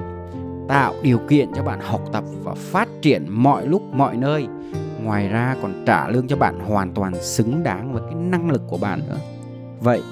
Tạo 0.68 0.94
điều 1.02 1.18
kiện 1.18 1.49
cho 1.56 1.62
bạn 1.62 1.80
học 1.80 2.00
tập 2.12 2.25
và 2.42 2.54
phát 2.54 2.88
triển 3.02 3.26
mọi 3.28 3.66
lúc 3.66 3.82
mọi 3.92 4.16
nơi. 4.16 4.47
Ngoài 5.02 5.28
ra 5.28 5.56
còn 5.62 5.85
trả 5.87 6.08
lương 6.08 6.28
cho 6.28 6.37
bạn 6.37 6.61
hoàn 6.61 6.94
toàn 6.94 7.12
xứng 7.23 7.62
đáng 7.62 7.92
với 7.92 8.02
cái 8.06 8.14
năng 8.14 8.50
lực 8.50 8.62
của 8.68 8.78
bạn 8.78 9.00
nữa. 9.08 9.18
Vậy 9.80 10.02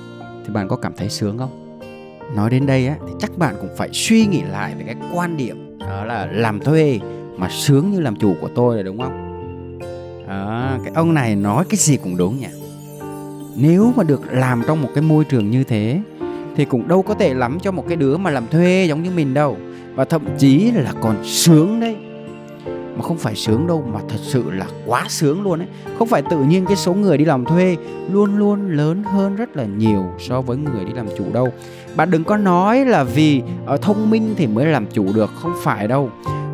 thì 0.47 0.53
bạn 0.53 0.69
có 0.69 0.77
cảm 0.77 0.93
thấy 0.97 1.09
sướng 1.09 1.39
không? 1.39 1.79
Nói 2.37 2.51
đến 2.51 2.67
đây 2.67 2.87
á 2.87 2.97
thì 3.07 3.13
chắc 3.19 3.39
bạn 3.39 3.55
cũng 3.61 3.71
phải 3.77 3.89
suy 3.93 4.27
nghĩ 4.27 4.43
lại 4.43 4.75
về 4.79 4.85
cái 4.87 4.97
quan 5.15 5.37
điểm 5.37 5.79
đó 5.79 6.05
là 6.05 6.27
làm 6.27 6.61
thuê 6.61 7.01
mà 7.37 7.49
sướng 7.51 7.91
như 7.91 8.01
làm 8.01 8.17
chủ 8.17 8.35
của 8.41 8.49
tôi 8.55 8.77
là 8.77 8.83
đúng 8.83 9.01
không? 9.01 9.23
À, 10.29 10.79
cái 10.85 10.93
ông 10.95 11.15
này 11.15 11.37
nói 11.37 11.65
cái 11.69 11.77
gì 11.77 11.97
cũng 11.97 12.17
đúng 12.17 12.39
nhỉ? 12.39 12.49
Nếu 13.57 13.93
mà 13.97 14.05
được 14.05 14.23
làm 14.31 14.63
trong 14.67 14.83
một 14.83 14.89
cái 14.95 15.03
môi 15.03 15.25
trường 15.25 15.51
như 15.51 15.65
thế 15.65 16.01
thì 16.57 16.65
cũng 16.65 16.89
đâu 16.89 17.03
có 17.03 17.15
tệ 17.15 17.35
lắm 17.35 17.59
cho 17.63 17.73
một 17.73 17.85
cái 17.89 17.97
đứa 17.97 18.17
mà 18.17 18.31
làm 18.31 18.47
thuê 18.47 18.87
giống 18.89 19.03
như 19.03 19.11
mình 19.11 19.35
đâu. 19.35 19.57
Và 19.95 20.05
thậm 20.05 20.23
chí 20.39 20.71
là 20.71 20.93
còn 21.01 21.25
sướng 21.25 21.81
đấy. 21.81 21.97
Mà 22.97 23.03
không 23.03 23.19
phải 23.19 23.35
sướng 23.35 23.67
đâu, 23.67 23.89
mà 23.93 24.01
thật 24.09 24.19
sự 24.23 24.51
là 24.51 24.67
quá 24.87 25.05
sướng 25.09 25.43
luôn 25.43 25.61
ấy. 25.61 25.69
Không 25.99 26.09
phải 26.09 26.23
tự 26.23 26.45
nhiên 26.45 26.65
cái 26.67 26.77
số 26.77 26.95
người 26.95 27.19
đi 27.19 27.25
làm 27.25 27.45
thuê 27.45 27.77
luôn 28.11 28.37
luôn 28.39 28.71
lớn 28.71 29.03
hơn 29.05 29.37
rất 29.37 29.57
là 29.57 29.65
nhiều 29.65 30.05
so 30.19 30.41
với 30.41 30.57
người 30.57 30.85
đi 30.85 30.93
làm 30.93 31.07
chủ 31.19 31.25
đâu. 31.33 31.49
Bạn 31.97 32.11
đừng 32.11 32.25
có 32.25 32.37
nói 32.37 32.85
là 32.85 33.05
vì 33.05 33.43
ở 33.67 33.77
thông 33.77 34.11
minh 34.11 34.35
thì 34.37 34.47
mới 34.47 34.67
làm 34.67 34.87
chủ 34.87 35.13
được, 35.15 35.31
không 35.35 35.53
phải 35.63 35.89
đâu. 35.89 36.11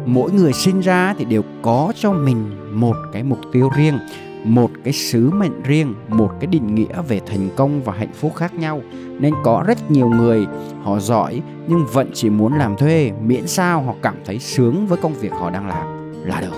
Mỗi 0.06 0.32
người 0.32 0.52
sinh 0.52 0.80
ra 0.80 1.14
thì 1.18 1.24
đều 1.24 1.42
có 1.62 1.92
cho 1.96 2.12
mình 2.12 2.50
một 2.72 2.96
cái 3.12 3.22
mục 3.22 3.38
tiêu 3.52 3.70
riêng 3.76 3.98
một 4.44 4.70
cái 4.84 4.92
sứ 4.92 5.30
mệnh 5.30 5.62
riêng 5.62 5.94
một 6.08 6.30
cái 6.40 6.46
định 6.46 6.74
nghĩa 6.74 7.02
về 7.08 7.20
thành 7.26 7.48
công 7.56 7.82
và 7.82 7.92
hạnh 7.92 8.12
phúc 8.14 8.32
khác 8.36 8.54
nhau. 8.54 8.82
Nên 9.20 9.34
có 9.44 9.64
rất 9.66 9.90
nhiều 9.90 10.08
người 10.08 10.46
họ 10.82 10.98
giỏi 10.98 11.42
nhưng 11.68 11.86
vẫn 11.92 12.10
chỉ 12.14 12.30
muốn 12.30 12.58
làm 12.58 12.76
thuê 12.76 13.12
miễn 13.24 13.46
sao 13.46 13.82
họ 13.82 13.94
cảm 14.02 14.14
thấy 14.24 14.38
sướng 14.38 14.86
với 14.86 14.98
công 14.98 15.14
việc 15.14 15.32
họ 15.32 15.50
đang 15.50 15.68
làm 15.68 16.12
là 16.24 16.40
được. 16.40 16.54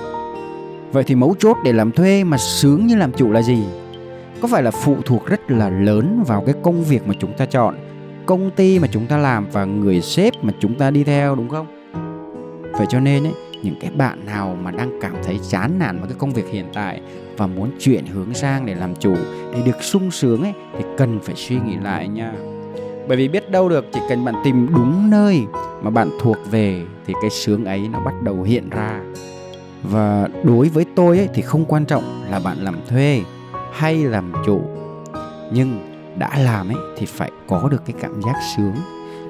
Vậy 0.93 1.05
thì 1.05 1.15
mấu 1.15 1.35
chốt 1.39 1.57
để 1.65 1.73
làm 1.73 1.93
thuê 1.93 2.25
mà 2.25 2.39
sướng 2.39 2.87
như 2.87 2.97
làm 2.97 3.13
chủ 3.13 3.33
là 3.33 3.43
gì? 3.43 3.65
Có 4.41 4.49
phải 4.49 4.63
là 4.63 4.71
phụ 4.71 4.97
thuộc 5.05 5.27
rất 5.27 5.51
là 5.51 5.71
lớn 5.71 6.25
vào 6.27 6.43
cái 6.47 6.55
công 6.63 6.85
việc 6.85 7.09
mà 7.09 7.15
chúng 7.19 7.33
ta 7.33 7.47
chọn 7.47 7.75
công 8.27 8.51
ty 8.51 8.79
mà 8.79 8.89
chúng 8.91 9.07
ta 9.07 9.17
làm 9.17 9.47
và 9.53 9.65
người 9.65 10.01
sếp 10.01 10.45
mà 10.45 10.53
chúng 10.61 10.75
ta 10.75 10.91
đi 10.91 11.05
theo 11.05 11.35
đúng 11.35 11.49
không? 11.49 11.67
Vậy 12.73 12.87
cho 12.89 13.01
nên 13.01 13.25
ấy, 13.25 13.33
những 13.65 13.75
cái 13.81 13.91
bạn 13.91 14.27
nào 14.27 14.57
mà 14.63 14.71
đang 14.71 14.99
cảm 15.01 15.15
thấy 15.25 15.39
chán 15.51 15.79
nản 15.79 15.99
với 15.99 16.09
cái 16.09 16.17
công 16.19 16.31
việc 16.31 16.49
hiện 16.51 16.67
tại 16.75 17.01
và 17.37 17.47
muốn 17.47 17.71
chuyển 17.81 18.07
hướng 18.07 18.35
sang 18.35 18.67
để 18.67 18.75
làm 18.75 18.95
chủ 18.95 19.15
để 19.53 19.63
được 19.67 19.83
sung 19.83 20.11
sướng 20.11 20.43
ấy 20.43 20.53
thì 20.79 20.85
cần 20.97 21.21
phải 21.21 21.35
suy 21.35 21.57
nghĩ 21.57 21.77
lại 21.83 22.09
nha. 22.09 22.33
Bởi 23.09 23.17
vì 23.17 23.29
biết 23.29 23.51
đâu 23.51 23.69
được 23.69 23.87
chỉ 23.93 24.01
cần 24.09 24.25
bạn 24.25 24.35
tìm 24.45 24.75
đúng 24.75 25.11
nơi 25.11 25.43
mà 25.83 25.91
bạn 25.91 26.11
thuộc 26.21 26.37
về 26.51 26.83
thì 27.07 27.15
cái 27.23 27.31
sướng 27.31 27.65
ấy 27.65 27.89
nó 27.93 28.01
bắt 28.01 28.15
đầu 28.23 28.43
hiện 28.43 28.71
ra. 28.71 29.01
Và 29.83 30.29
đối 30.45 30.69
với 30.69 30.87
tôi 30.95 31.19
ấy, 31.19 31.29
thì 31.35 31.43
không 31.43 31.65
quan 31.65 31.85
trọng 31.85 32.25
là 32.31 32.41
bạn 32.41 32.57
làm 32.61 32.77
thuê 32.89 33.23
hay 33.73 34.05
làm 34.05 34.33
chủ 34.47 34.61
nhưng 35.53 35.95
đã 36.19 36.39
làm 36.39 36.69
ấy 36.69 36.77
thì 36.97 37.07
phải 37.07 37.31
có 37.47 37.69
được 37.69 37.83
cái 37.87 37.97
cảm 38.01 38.23
giác 38.23 38.35
sướng. 38.57 38.75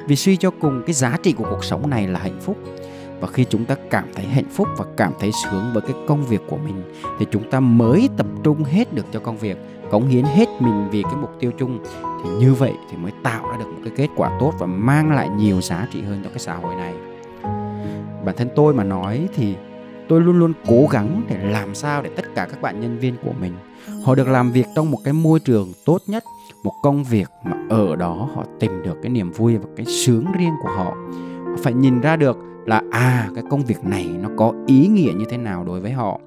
Vì 0.06 0.16
suy 0.16 0.36
cho 0.36 0.50
cùng 0.50 0.82
cái 0.86 0.94
giá 0.94 1.16
trị 1.22 1.32
của 1.32 1.44
cuộc 1.50 1.64
sống 1.64 1.90
này 1.90 2.06
là 2.06 2.20
hạnh 2.20 2.40
phúc 2.40 2.56
và 3.24 3.30
khi 3.32 3.44
chúng 3.44 3.64
ta 3.64 3.76
cảm 3.90 4.04
thấy 4.14 4.24
hạnh 4.26 4.48
phúc 4.50 4.68
và 4.76 4.84
cảm 4.96 5.12
thấy 5.20 5.30
sướng 5.44 5.70
với 5.72 5.82
cái 5.82 5.96
công 6.06 6.24
việc 6.24 6.40
của 6.48 6.56
mình, 6.56 6.82
thì 7.18 7.26
chúng 7.30 7.50
ta 7.50 7.60
mới 7.60 8.08
tập 8.16 8.26
trung 8.42 8.64
hết 8.64 8.94
được 8.94 9.06
cho 9.12 9.20
công 9.20 9.38
việc, 9.38 9.56
cống 9.90 10.08
hiến 10.08 10.24
hết 10.24 10.48
mình 10.60 10.88
vì 10.90 11.02
cái 11.02 11.14
mục 11.20 11.30
tiêu 11.40 11.50
chung. 11.58 11.78
Thì 12.24 12.30
như 12.30 12.54
vậy 12.54 12.72
thì 12.90 12.96
mới 12.96 13.12
tạo 13.22 13.48
ra 13.50 13.56
được 13.58 13.66
một 13.66 13.80
cái 13.84 13.92
kết 13.96 14.08
quả 14.16 14.38
tốt 14.40 14.52
và 14.58 14.66
mang 14.66 15.12
lại 15.12 15.28
nhiều 15.28 15.60
giá 15.60 15.88
trị 15.92 16.02
hơn 16.02 16.20
cho 16.24 16.30
cái 16.30 16.38
xã 16.38 16.54
hội 16.54 16.74
này. 16.74 16.94
Bản 18.24 18.34
thân 18.36 18.48
tôi 18.56 18.74
mà 18.74 18.84
nói 18.84 19.28
thì 19.34 19.54
tôi 20.08 20.20
luôn 20.20 20.38
luôn 20.38 20.52
cố 20.66 20.86
gắng 20.90 21.22
để 21.28 21.50
làm 21.50 21.74
sao 21.74 22.02
để 22.02 22.10
tất 22.16 22.24
cả 22.34 22.46
các 22.50 22.62
bạn 22.62 22.80
nhân 22.80 22.98
viên 22.98 23.14
của 23.24 23.32
mình, 23.40 23.52
họ 24.04 24.14
được 24.14 24.28
làm 24.28 24.52
việc 24.52 24.66
trong 24.76 24.90
một 24.90 24.98
cái 25.04 25.12
môi 25.12 25.40
trường 25.40 25.72
tốt 25.86 25.98
nhất, 26.06 26.24
một 26.64 26.72
công 26.82 27.04
việc 27.04 27.28
mà 27.44 27.56
ở 27.70 27.96
đó 27.96 28.28
họ 28.34 28.44
tìm 28.60 28.82
được 28.82 28.96
cái 29.02 29.10
niềm 29.10 29.32
vui 29.32 29.56
và 29.56 29.68
cái 29.76 29.86
sướng 29.86 30.26
riêng 30.38 30.54
của 30.62 30.70
họ. 30.76 30.94
Phải 31.62 31.72
nhìn 31.72 32.00
ra 32.00 32.16
được 32.16 32.38
là 32.66 32.82
à 32.90 33.28
cái 33.34 33.44
công 33.50 33.64
việc 33.64 33.84
này 33.84 34.10
nó 34.22 34.28
có 34.36 34.52
ý 34.66 34.86
nghĩa 34.86 35.12
như 35.16 35.24
thế 35.30 35.36
nào 35.36 35.64
đối 35.64 35.80
với 35.80 35.90
họ, 35.90 36.20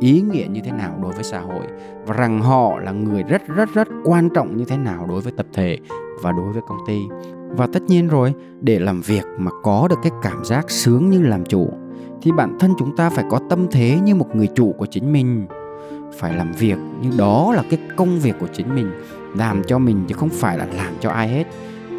ý 0.00 0.20
nghĩa 0.20 0.46
như 0.50 0.60
thế 0.64 0.72
nào 0.72 0.98
đối 1.02 1.12
với 1.12 1.24
xã 1.24 1.40
hội, 1.40 1.64
và 2.06 2.14
rằng 2.14 2.40
họ 2.40 2.78
là 2.78 2.92
người 2.92 3.22
rất 3.22 3.42
rất 3.48 3.68
rất 3.74 3.88
quan 4.04 4.28
trọng 4.34 4.56
như 4.56 4.64
thế 4.64 4.76
nào 4.76 5.06
đối 5.08 5.20
với 5.20 5.32
tập 5.36 5.46
thể 5.52 5.78
và 6.22 6.32
đối 6.32 6.52
với 6.52 6.62
công 6.68 6.78
ty. 6.86 6.98
Và 7.56 7.66
tất 7.72 7.82
nhiên 7.82 8.08
rồi, 8.08 8.34
để 8.60 8.78
làm 8.78 9.00
việc 9.00 9.24
mà 9.38 9.50
có 9.62 9.86
được 9.90 9.98
cái 10.02 10.12
cảm 10.22 10.44
giác 10.44 10.70
sướng 10.70 11.10
như 11.10 11.22
làm 11.22 11.44
chủ, 11.44 11.70
thì 12.22 12.32
bản 12.32 12.56
thân 12.60 12.74
chúng 12.78 12.96
ta 12.96 13.10
phải 13.10 13.24
có 13.30 13.40
tâm 13.50 13.66
thế 13.70 13.98
như 14.04 14.14
một 14.14 14.36
người 14.36 14.48
chủ 14.54 14.74
của 14.78 14.86
chính 14.86 15.12
mình. 15.12 15.46
Phải 16.18 16.36
làm 16.36 16.52
việc 16.52 16.76
nhưng 17.02 17.16
đó 17.16 17.52
là 17.56 17.62
cái 17.70 17.78
công 17.96 18.18
việc 18.18 18.34
của 18.40 18.46
chính 18.52 18.74
mình, 18.74 18.90
làm 19.36 19.62
cho 19.66 19.78
mình 19.78 20.04
chứ 20.08 20.14
không 20.14 20.28
phải 20.28 20.58
là 20.58 20.66
làm 20.76 20.92
cho 21.00 21.10
ai 21.10 21.28
hết 21.28 21.44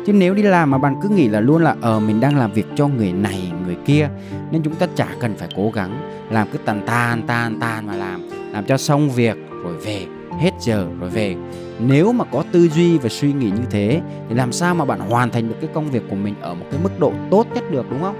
chứ 0.09 0.13
nếu 0.13 0.33
đi 0.33 0.41
làm 0.41 0.71
mà 0.71 0.77
bạn 0.77 0.95
cứ 1.01 1.09
nghĩ 1.09 1.27
là 1.27 1.39
luôn 1.39 1.61
là 1.63 1.75
ờ 1.81 1.99
mình 1.99 2.19
đang 2.19 2.37
làm 2.37 2.51
việc 2.51 2.65
cho 2.75 2.87
người 2.87 3.13
này, 3.13 3.51
người 3.65 3.77
kia, 3.85 4.09
nên 4.51 4.61
chúng 4.61 4.75
ta 4.75 4.87
chả 4.95 5.07
cần 5.19 5.35
phải 5.37 5.47
cố 5.55 5.71
gắng 5.73 5.97
làm 6.29 6.47
cứ 6.51 6.57
tàn 6.57 6.81
tàn 6.85 7.21
tàn 7.27 7.59
tàn 7.59 7.87
mà 7.87 7.95
làm 7.95 8.29
làm 8.51 8.65
cho 8.65 8.77
xong 8.77 9.09
việc 9.09 9.37
rồi 9.63 9.77
về, 9.77 10.05
hết 10.39 10.51
giờ 10.59 10.87
rồi 10.99 11.09
về. 11.09 11.35
Nếu 11.79 12.11
mà 12.11 12.25
có 12.31 12.43
tư 12.51 12.69
duy 12.69 12.97
và 12.97 13.09
suy 13.09 13.33
nghĩ 13.33 13.49
như 13.49 13.63
thế, 13.69 14.01
thì 14.29 14.35
làm 14.35 14.51
sao 14.51 14.75
mà 14.75 14.85
bạn 14.85 14.99
hoàn 14.99 15.29
thành 15.29 15.47
được 15.47 15.55
cái 15.61 15.69
công 15.73 15.91
việc 15.91 16.03
của 16.09 16.15
mình 16.15 16.35
ở 16.41 16.53
một 16.53 16.65
cái 16.71 16.79
mức 16.83 16.99
độ 16.99 17.13
tốt 17.31 17.47
nhất 17.53 17.63
được, 17.71 17.85
đúng 17.89 18.01
không? 18.01 18.15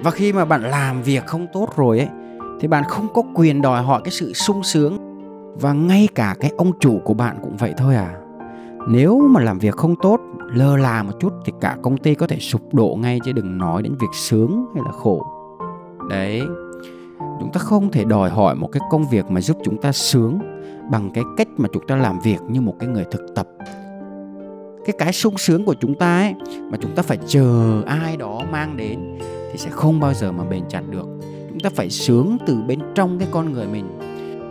Và 0.00 0.10
khi 0.10 0.32
mà 0.32 0.44
bạn 0.44 0.62
làm 0.62 1.02
việc 1.02 1.26
không 1.26 1.46
tốt 1.52 1.68
rồi 1.76 1.98
ấy, 1.98 2.08
thì 2.60 2.68
bạn 2.68 2.84
không 2.84 3.08
có 3.14 3.22
quyền 3.34 3.62
đòi 3.62 3.82
hỏi 3.82 4.00
cái 4.04 4.12
sự 4.12 4.32
sung 4.32 4.62
sướng. 4.62 4.98
Và 5.60 5.72
ngay 5.72 6.08
cả 6.14 6.34
cái 6.40 6.50
ông 6.58 6.72
chủ 6.80 7.00
của 7.04 7.14
bạn 7.14 7.36
cũng 7.42 7.56
vậy 7.56 7.74
thôi 7.78 7.94
à 7.94 8.14
nếu 8.90 9.18
mà 9.18 9.40
làm 9.40 9.58
việc 9.58 9.76
không 9.76 9.96
tốt, 10.02 10.20
lơ 10.54 10.76
là 10.76 11.02
một 11.02 11.12
chút 11.20 11.32
thì 11.44 11.52
cả 11.60 11.76
công 11.82 11.96
ty 11.96 12.14
có 12.14 12.26
thể 12.26 12.38
sụp 12.38 12.74
đổ 12.74 12.98
ngay 13.00 13.20
chứ 13.24 13.32
đừng 13.32 13.58
nói 13.58 13.82
đến 13.82 13.94
việc 14.00 14.10
sướng 14.14 14.66
hay 14.74 14.82
là 14.84 14.90
khổ. 14.92 15.26
Đấy, 16.10 16.42
chúng 17.40 17.50
ta 17.52 17.58
không 17.58 17.90
thể 17.90 18.04
đòi 18.04 18.30
hỏi 18.30 18.54
một 18.54 18.68
cái 18.72 18.80
công 18.90 19.08
việc 19.08 19.30
mà 19.30 19.40
giúp 19.40 19.56
chúng 19.64 19.76
ta 19.76 19.92
sướng 19.92 20.38
bằng 20.90 21.10
cái 21.14 21.24
cách 21.36 21.48
mà 21.56 21.68
chúng 21.72 21.86
ta 21.86 21.96
làm 21.96 22.20
việc 22.20 22.38
như 22.48 22.60
một 22.60 22.74
cái 22.78 22.88
người 22.88 23.04
thực 23.10 23.34
tập. 23.34 23.48
Cái 24.84 24.94
cái 24.98 25.12
sung 25.12 25.38
sướng 25.38 25.64
của 25.64 25.74
chúng 25.80 25.94
ta 25.94 26.20
ấy, 26.20 26.34
mà 26.70 26.78
chúng 26.80 26.94
ta 26.94 27.02
phải 27.02 27.18
chờ 27.26 27.82
ai 27.86 28.16
đó 28.16 28.42
mang 28.52 28.76
đến 28.76 29.18
thì 29.52 29.58
sẽ 29.58 29.70
không 29.70 30.00
bao 30.00 30.14
giờ 30.14 30.32
mà 30.32 30.44
bền 30.44 30.62
chặt 30.68 30.82
được. 30.90 31.06
Chúng 31.48 31.60
ta 31.60 31.70
phải 31.74 31.90
sướng 31.90 32.36
từ 32.46 32.62
bên 32.68 32.78
trong 32.94 33.18
cái 33.18 33.28
con 33.30 33.52
người 33.52 33.66
mình 33.66 33.98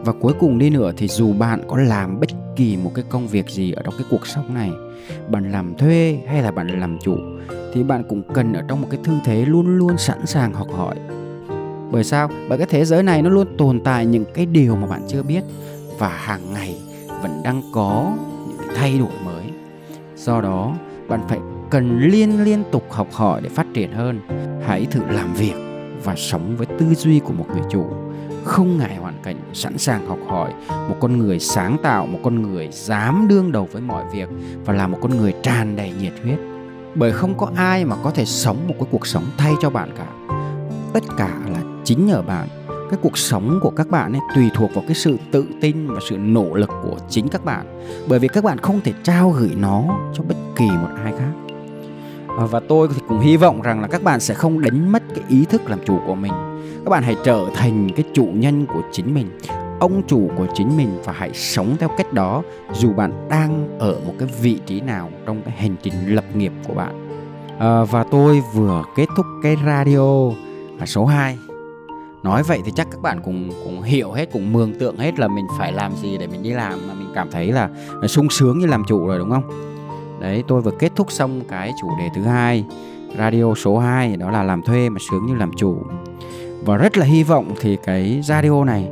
và 0.07 0.13
cuối 0.13 0.33
cùng 0.39 0.57
đi 0.57 0.69
nữa 0.69 0.91
thì 0.97 1.07
dù 1.07 1.33
bạn 1.33 1.61
có 1.67 1.77
làm 1.77 2.19
bất 2.19 2.29
kỳ 2.55 2.77
một 2.77 2.91
cái 2.95 3.05
công 3.09 3.27
việc 3.27 3.49
gì 3.49 3.71
ở 3.71 3.81
trong 3.83 3.93
cái 3.97 4.07
cuộc 4.09 4.27
sống 4.27 4.53
này, 4.53 4.71
bạn 5.29 5.51
làm 5.51 5.75
thuê 5.77 6.19
hay 6.27 6.41
là 6.41 6.51
bạn 6.51 6.79
làm 6.79 6.97
chủ, 6.99 7.15
thì 7.73 7.83
bạn 7.83 8.03
cũng 8.09 8.21
cần 8.33 8.53
ở 8.53 8.61
trong 8.67 8.81
một 8.81 8.87
cái 8.91 8.99
tư 9.03 9.11
thế 9.25 9.45
luôn 9.45 9.77
luôn 9.77 9.97
sẵn 9.97 10.25
sàng 10.25 10.53
học 10.53 10.67
hỏi. 10.71 10.95
Bởi 11.91 12.03
sao? 12.03 12.29
Bởi 12.49 12.57
cái 12.57 12.67
thế 12.69 12.85
giới 12.85 13.03
này 13.03 13.21
nó 13.21 13.29
luôn 13.29 13.47
tồn 13.57 13.79
tại 13.79 14.05
những 14.05 14.25
cái 14.33 14.45
điều 14.45 14.75
mà 14.75 14.87
bạn 14.87 15.01
chưa 15.07 15.23
biết 15.23 15.43
và 15.97 16.09
hàng 16.09 16.53
ngày 16.53 16.75
vẫn 17.21 17.41
đang 17.43 17.61
có 17.73 18.13
những 18.47 18.57
cái 18.57 18.75
thay 18.75 18.97
đổi 18.97 19.11
mới. 19.25 19.43
Do 20.15 20.41
đó, 20.41 20.75
bạn 21.07 21.19
phải 21.27 21.39
cần 21.69 21.99
liên 21.99 22.43
liên 22.43 22.63
tục 22.71 22.83
học 22.89 23.07
hỏi 23.11 23.41
để 23.43 23.49
phát 23.49 23.67
triển 23.73 23.91
hơn. 23.91 24.19
Hãy 24.65 24.85
thử 24.91 25.01
làm 25.09 25.33
việc 25.33 25.55
và 26.03 26.15
sống 26.15 26.55
với 26.57 26.67
tư 26.79 26.85
duy 26.95 27.19
của 27.19 27.33
một 27.33 27.45
người 27.49 27.63
chủ, 27.69 27.85
không 28.43 28.77
ngại 28.77 28.97
phải 29.27 29.35
sẵn 29.53 29.77
sàng 29.77 30.07
học 30.07 30.19
hỏi, 30.27 30.53
một 30.69 30.95
con 30.99 31.17
người 31.17 31.39
sáng 31.39 31.77
tạo, 31.83 32.05
một 32.05 32.19
con 32.23 32.41
người 32.41 32.69
dám 32.71 33.27
đương 33.27 33.51
đầu 33.51 33.67
với 33.71 33.81
mọi 33.81 34.03
việc 34.13 34.29
và 34.65 34.73
là 34.73 34.87
một 34.87 34.97
con 35.01 35.17
người 35.17 35.33
tràn 35.43 35.75
đầy 35.75 35.91
nhiệt 36.01 36.13
huyết. 36.23 36.39
Bởi 36.95 37.11
không 37.11 37.37
có 37.37 37.51
ai 37.55 37.85
mà 37.85 37.95
có 38.03 38.11
thể 38.11 38.25
sống 38.25 38.57
một 38.67 38.73
cái 38.79 38.87
cuộc 38.91 39.07
sống 39.07 39.23
thay 39.37 39.53
cho 39.61 39.69
bạn 39.69 39.89
cả. 39.97 40.07
Tất 40.93 41.03
cả 41.17 41.37
là 41.47 41.59
chính 41.83 42.05
nhờ 42.05 42.21
bạn. 42.21 42.47
Cái 42.67 42.99
cuộc 43.01 43.17
sống 43.17 43.59
của 43.61 43.69
các 43.69 43.89
bạn 43.89 44.13
ấy 44.13 44.21
tùy 44.35 44.49
thuộc 44.53 44.73
vào 44.73 44.83
cái 44.87 44.95
sự 44.95 45.17
tự 45.31 45.45
tin 45.61 45.87
và 45.87 45.99
sự 46.09 46.17
nỗ 46.17 46.55
lực 46.55 46.69
của 46.83 46.97
chính 47.09 47.27
các 47.27 47.45
bạn. 47.45 47.81
Bởi 48.07 48.19
vì 48.19 48.27
các 48.27 48.43
bạn 48.43 48.57
không 48.57 48.81
thể 48.81 48.93
trao 49.03 49.29
gửi 49.29 49.51
nó 49.57 49.83
cho 50.13 50.23
bất 50.23 50.35
kỳ 50.55 50.65
một 50.65 50.89
ai 51.03 51.13
khác. 51.19 51.31
Ờ, 52.37 52.47
và 52.47 52.59
tôi 52.59 52.87
thì 52.95 53.01
cũng 53.07 53.19
hy 53.19 53.37
vọng 53.37 53.61
rằng 53.61 53.81
là 53.81 53.87
các 53.87 54.03
bạn 54.03 54.19
sẽ 54.19 54.33
không 54.33 54.61
đánh 54.61 54.91
mất 54.91 55.03
cái 55.15 55.23
ý 55.29 55.45
thức 55.45 55.61
làm 55.69 55.79
chủ 55.85 55.99
của 56.07 56.15
mình 56.15 56.33
các 56.85 56.89
bạn 56.89 57.03
hãy 57.03 57.15
trở 57.23 57.45
thành 57.55 57.89
cái 57.95 58.05
chủ 58.13 58.25
nhân 58.33 58.65
của 58.65 58.81
chính 58.91 59.13
mình 59.13 59.27
ông 59.79 60.01
chủ 60.07 60.29
của 60.37 60.47
chính 60.53 60.77
mình 60.77 60.89
và 61.03 61.13
hãy 61.13 61.33
sống 61.33 61.75
theo 61.79 61.89
cách 61.97 62.13
đó 62.13 62.43
dù 62.73 62.93
bạn 62.93 63.27
đang 63.29 63.77
ở 63.79 63.99
một 64.05 64.13
cái 64.19 64.29
vị 64.41 64.59
trí 64.65 64.81
nào 64.81 65.09
trong 65.25 65.41
cái 65.41 65.53
hành 65.57 65.75
trình 65.83 65.93
lập 66.15 66.25
nghiệp 66.35 66.51
của 66.67 66.73
bạn. 66.73 67.07
À, 67.59 67.83
và 67.83 68.03
tôi 68.03 68.43
vừa 68.53 68.83
kết 68.95 69.05
thúc 69.17 69.25
cái 69.43 69.55
radio 69.65 70.31
số 70.85 71.05
2 71.05 71.37
nói 72.23 72.43
vậy 72.43 72.61
thì 72.65 72.71
chắc 72.75 72.87
các 72.91 73.01
bạn 73.01 73.21
cũng 73.25 73.49
cũng 73.63 73.81
hiểu 73.81 74.11
hết 74.11 74.29
cũng 74.31 74.53
mường 74.53 74.79
tượng 74.79 74.97
hết 74.97 75.19
là 75.19 75.27
mình 75.27 75.45
phải 75.57 75.71
làm 75.73 75.95
gì 75.95 76.17
để 76.17 76.27
mình 76.27 76.43
đi 76.43 76.49
làm 76.49 76.87
mà 76.87 76.93
mình 76.93 77.11
cảm 77.15 77.31
thấy 77.31 77.51
là 77.51 77.69
sung 78.07 78.29
sướng 78.29 78.59
như 78.59 78.65
làm 78.65 78.83
chủ 78.87 79.07
rồi 79.07 79.19
đúng 79.19 79.29
không? 79.29 79.43
Đấy 80.19 80.43
tôi 80.47 80.61
vừa 80.61 80.71
kết 80.71 80.91
thúc 80.95 81.11
xong 81.11 81.41
cái 81.49 81.71
chủ 81.81 81.87
đề 81.99 82.09
thứ 82.15 82.21
hai 82.21 82.65
radio 83.17 83.53
số 83.55 83.77
2 83.77 84.17
đó 84.17 84.31
là 84.31 84.43
làm 84.43 84.61
thuê 84.61 84.89
mà 84.89 84.99
sướng 85.09 85.25
như 85.25 85.35
làm 85.35 85.51
chủ 85.57 85.77
và 86.67 86.77
rất 86.77 86.97
là 86.97 87.05
hy 87.05 87.23
vọng 87.23 87.53
thì 87.61 87.77
cái 87.83 88.19
radio 88.23 88.63
này 88.63 88.89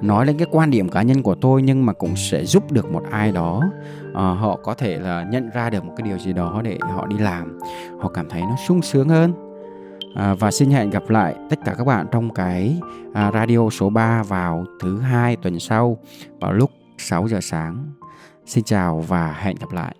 nói 0.00 0.26
lên 0.26 0.38
cái 0.38 0.46
quan 0.50 0.70
điểm 0.70 0.88
cá 0.88 1.02
nhân 1.02 1.22
của 1.22 1.34
tôi 1.34 1.62
nhưng 1.62 1.86
mà 1.86 1.92
cũng 1.92 2.16
sẽ 2.16 2.44
giúp 2.44 2.72
được 2.72 2.92
một 2.92 3.02
ai 3.10 3.32
đó 3.32 3.62
uh, 4.10 4.14
họ 4.14 4.58
có 4.62 4.74
thể 4.74 4.98
là 4.98 5.24
nhận 5.30 5.50
ra 5.50 5.70
được 5.70 5.84
một 5.84 5.92
cái 5.96 6.08
điều 6.08 6.18
gì 6.18 6.32
đó 6.32 6.60
để 6.64 6.78
họ 6.80 7.06
đi 7.06 7.18
làm 7.18 7.58
họ 8.00 8.08
cảm 8.08 8.28
thấy 8.28 8.40
nó 8.40 8.56
sung 8.66 8.82
sướng 8.82 9.08
hơn 9.08 9.52
à, 10.14 10.34
và 10.34 10.50
xin 10.50 10.70
hẹn 10.70 10.90
gặp 10.90 11.10
lại 11.10 11.34
tất 11.50 11.58
cả 11.64 11.74
các 11.78 11.84
bạn 11.84 12.06
trong 12.12 12.34
cái 12.34 12.80
à, 13.14 13.30
radio 13.34 13.70
số 13.70 13.90
3 13.90 14.22
vào 14.22 14.66
thứ 14.80 14.98
hai 15.00 15.36
tuần 15.36 15.60
sau 15.60 15.98
vào 16.40 16.52
lúc 16.52 16.70
6 16.98 17.28
giờ 17.28 17.38
sáng. 17.42 17.92
Xin 18.46 18.64
chào 18.64 19.00
và 19.00 19.32
hẹn 19.32 19.56
gặp 19.60 19.72
lại. 19.72 19.96